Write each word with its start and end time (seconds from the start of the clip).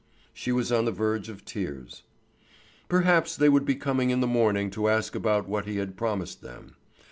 She 0.33 0.51
was 0.51 0.71
on 0.71 0.85
the 0.85 0.91
verge 0.91 1.29
of 1.29 1.45
tears. 1.45 2.01
Perhaps 2.89 3.35
they 3.35 3.45
too 3.45 3.51
would 3.51 3.65
be 3.65 3.75
coming 3.75 4.09
in 4.09 4.19
the 4.19 4.25
morning 4.25 4.71
to 4.71 4.89
ask 4.89 5.13
about 5.13 5.47
what 5.47 5.67
he 5.67 5.75
had 5.77 5.95
promised 5.95 6.41
them. 6.41 6.75